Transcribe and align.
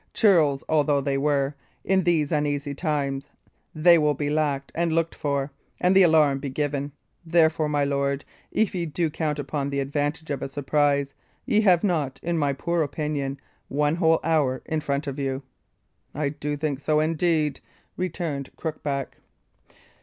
Churls 0.15 0.63
although 0.67 0.99
they 0.99 1.15
were, 1.19 1.53
in 1.83 2.03
these 2.05 2.31
uneasy 2.31 2.73
times 2.73 3.29
they 3.75 3.99
will 3.99 4.15
be 4.15 4.31
lacked 4.31 4.71
and 4.73 4.91
looked 4.91 5.13
for, 5.13 5.51
and 5.79 5.95
the 5.95 6.01
alarm 6.01 6.39
be 6.39 6.49
given. 6.49 6.91
Therefore, 7.23 7.69
my 7.69 7.83
lord, 7.83 8.25
if 8.51 8.73
ye 8.73 8.87
do 8.87 9.11
count 9.11 9.37
upon 9.37 9.69
the 9.69 9.79
advantage 9.79 10.31
of 10.31 10.41
a 10.41 10.47
surprise, 10.49 11.13
ye 11.45 11.61
have 11.61 11.83
not, 11.83 12.19
in 12.23 12.35
my 12.35 12.51
poor 12.51 12.81
opinion, 12.81 13.39
one 13.67 13.97
whole 13.97 14.19
hour 14.23 14.63
in 14.65 14.81
front 14.81 15.05
of 15.05 15.19
you." 15.19 15.43
"I 16.15 16.29
do 16.29 16.57
think 16.57 16.79
so 16.79 16.99
indeed," 16.99 17.59
returned 17.95 18.49
Crookback. 18.57 19.17